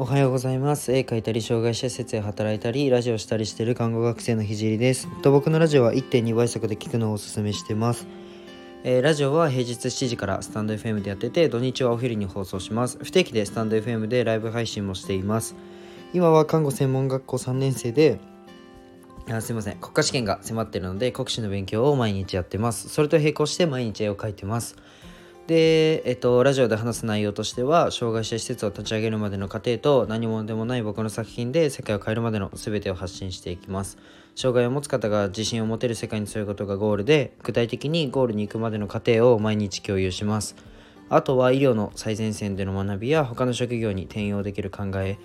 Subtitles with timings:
[0.00, 0.92] おはようございます。
[0.92, 5.08] 絵描いたり障害者施設で働いたりラジオしたりしている看護学生のひじりです。
[5.22, 8.06] と僕のラジオは1.2倍速で聞くのをおすすめしてます。
[8.84, 13.00] えー、ラジオは平日7時からスタンド FM でやってて土日はお昼に放送します。
[13.02, 15.56] 不定期でスタンド FM でライブ配信もしています。
[16.14, 18.20] 今は看護専門学校3年生で
[19.28, 19.78] あすいません。
[19.78, 22.88] 国家試験が迫っているので国試の勉強を毎日やってます。
[22.88, 24.76] それと並行して毎日絵を描いてます。
[25.48, 33.96] で、えっと、ラジオで話す内容としては障害者施設を立ち上げるまでの過程と何者でもない僕の作品で世界を変えるまでの全てを発信していきます。
[34.36, 40.54] 障害を持つ方が自信を持てる世界にすることがゴールで具体的にゴールに行くまでの過程を毎日共有します。
[41.08, 45.16] あとは医療の最前線での学びや他の職業に転用できる考え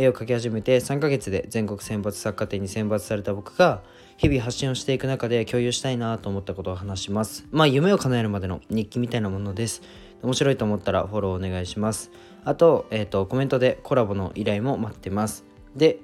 [0.00, 3.82] 絵を描き始めて3ヶ月で全国選抜作家展に選抜された僕が
[4.16, 7.44] 日々発信をしていく中で共有したいなと思ったことを話します。
[7.50, 9.82] まあ夢を叶えるまでの日記みたいなものです。
[10.22, 12.12] 面白いと思ったらフォローお願いします。
[12.44, 15.44] あと、え、ー、と、コメントでコラボの依頼も待ってます。
[15.74, 15.98] で、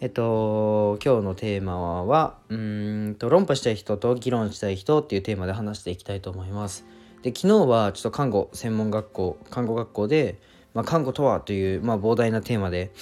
[0.00, 6.86] えっと、今日のテーマは、うんと、論破したい人と議論したい人っていうテーマで話していきたいと思います。
[7.22, 10.38] で、昨日はちょっと看護専門学校、看護学校で、
[10.72, 12.92] まあ、看護とはという、まあ、膨大なテーマで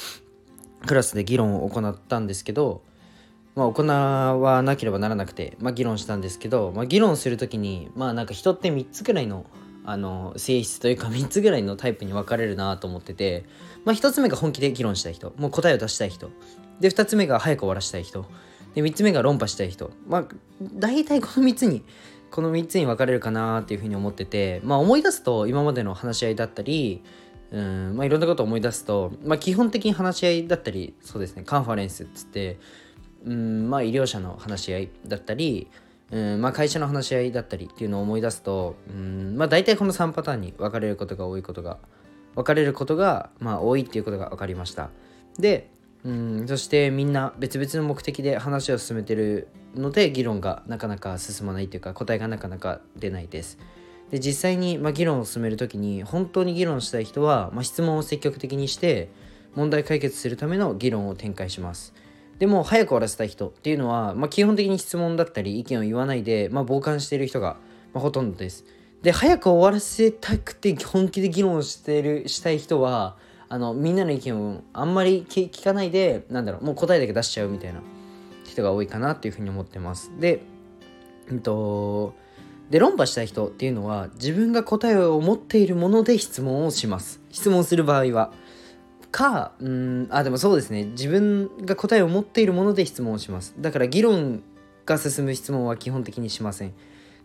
[0.86, 2.82] クラスで議論を行ったんですけど、
[3.54, 9.46] まあ、行わなければならなくて、まあ、議論したんですけど、まあ、議論する時にまあなんか人って3つぐらいの
[9.84, 13.46] あの性質というか 3つぐらいのタイプに分かれるなと思ってて、
[13.86, 16.30] まあ、1つ目が本気で議論したい人もう答えを出したい人。
[16.78, 18.26] で2つ目が早く終わらしたい人。
[18.74, 19.90] で3つ目が論破したい人。
[20.06, 20.24] まあ
[20.62, 21.82] 大体この3つに
[22.30, 27.02] この3つに分かれるかなっていうふうに思っててまあ思い出すと今までの話し合いだったり
[27.50, 32.58] うんまあいろんなことを思い出すと、まあ、基本的に話し合いだったりそうですねカンファレンスっつって
[33.24, 35.68] うんまあ医療者の話し合いだったり
[36.10, 41.76] うんまあ、会社の話し合いだったりっていうのを思い出すとうんまあ大体この3パターンに分かれることが多いことが
[42.34, 44.90] 分かれることがまあ多いっていうことが分かりました。
[45.38, 45.70] で
[46.04, 53.58] うんそしてみんな別々の目的で話を進めてるので議論がなかなか進まないっていうか答えがなかなか出ないです。
[54.10, 59.10] で実際に、まあ、議論を進める時に本当に議論したい人は、まあ、質問を積極的にして
[59.54, 61.94] 問題解決するための議論を展開します
[62.38, 67.56] でも早く終わらせたい人っていうのは、まあ、基本的に質問だったり意見を言わないで、まあ、傍観している人が、
[67.92, 68.64] まあ、ほとんどです。
[69.02, 73.16] で早く終わらせたくて本気で議論してるしたい人は
[73.48, 77.80] あのみんなの意見をあんまり聞かないでなんだろうもう答えだけ出しちゃうみたいな
[78.44, 80.10] 人が多いかなっていうふうに思ってます。
[80.18, 80.42] で、
[81.30, 82.14] えっと、
[82.70, 87.20] で論破したい人っていうのは自分が答えを持っているもので質問をします。
[87.30, 88.32] 質問する場合は。
[89.10, 94.42] かうんあでもそうですね自分が答えを持っているもので質問をしますだから議論
[94.84, 96.74] が進む質問は基本的にしません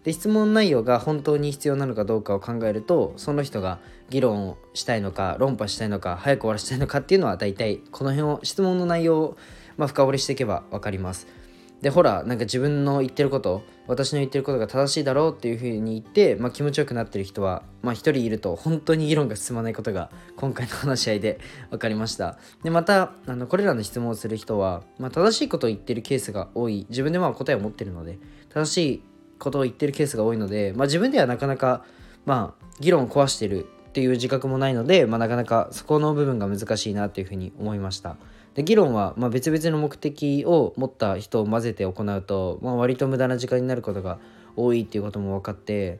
[0.03, 9.37] で質問内容が本当に必要なのかどうかを考えるとその人が議論をしたいのか論破したいのか早く終わらせたいのかっていうのは大体この辺を質問の内容を、
[9.77, 11.27] まあ、深掘りしていけば分かります
[11.83, 22.37] でほらなんか自分の言ってること私の言ってることが正しいだろうっていうふうに言って、まあ、気持ちよくなってる人はまあ人いると本当に議論が進まないことが今回の話し合いで分かりました。
[22.63, 26.85] でまたあのこれらの質問をする人は、まあ、正しいことを言ってるケースが多い。
[26.89, 28.17] 自分でまあ答えを持ってるので
[28.53, 29.03] 正しい
[29.37, 31.83] ことを言ってるケースが多いので、まあ、自分ではなかなか
[32.25, 38.15] まあ議論を壊してるっていう自覚もないので、まあ、なかなかそこの部分が難しいなというふうに思いました。
[38.55, 44.19] で議論はま別々の目的を持った人を混ぜて行うと、まあ、割と無駄な時間になることが
[44.55, 45.99] 多いっていうことも分かって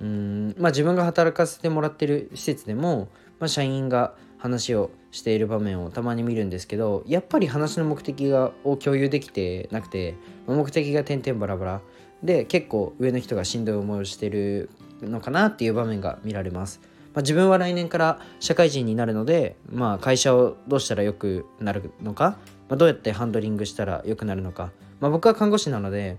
[0.00, 10.16] うんまあ自分が働かせてもらってる施設でも、まあ、社員が話をしている場面をたまに見るんですけどやっぱり話の目的がを共有できてなくて
[10.46, 11.80] 目的が点々バラバラ
[12.22, 16.80] で結構上の人がしんどい思いをしてるのかなっていう場面が見られます。
[17.14, 22.38] まあ、自分は来年から社会人になるので、まあ、会社をどうしたらよくなるのか、
[22.68, 26.18] まあ、どうやってハンドリングしたらよくなるのか、まあ、僕は看護師なので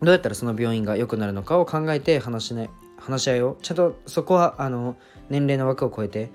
[0.00, 4.96] どうやったらその病院が良くなるのかを考えて話し,、ね、話し合いをちゃんとそこはあの
[5.28, 6.30] 年齢の枠を超えて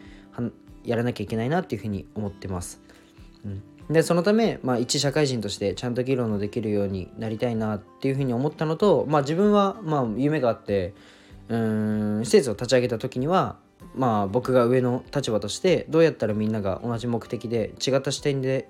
[0.83, 2.81] やらなきゃいけないなっていうふうに思ってます。
[3.43, 10.95] うんでそのため、まあ、一社会人としてちゃんと議論のできるようになりたいなっていうふうに思ったのと、まあ、自分はまあ夢があって
[11.49, 13.57] うん施設を立ち上げた時には
[13.95, 18.69] まあ僕が上の立場としてどうやったらみんなが同じ目的で違った視点で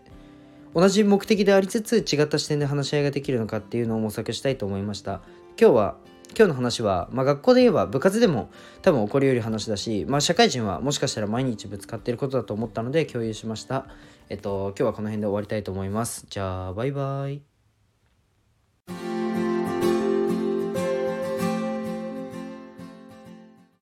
[0.74, 5.22] 同じ目的でありつつ違った視点で話し合いができるのかっていうのを模索したいと思いました。
[5.60, 5.96] 今日は
[6.38, 8.50] 今日の話は、まあ、学校で言えば部活でも
[8.82, 13.86] 多分起こりうる話だし、まあ、社会人はもしかしたら毎日ぶつかってることだと思ったので共有しました。
[14.30, 16.26] えっと今日はこの辺で終わりたいと思います。
[16.30, 17.55] じゃあバイバイ。